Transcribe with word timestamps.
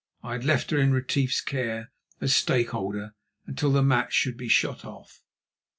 (I 0.23 0.31
had 0.31 0.45
left 0.45 0.71
her 0.71 0.79
in 0.79 0.91
Retief's 0.93 1.41
care 1.41 1.91
as 2.19 2.35
stakeholder, 2.35 3.13
until 3.45 3.71
the 3.71 3.83
match 3.83 4.13
should 4.13 4.35
be 4.35 4.47
shot 4.47 4.83
off.) 4.83 5.21